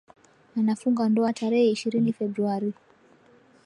[0.57, 2.73] Anafunga ndoa tarehe ishirini februari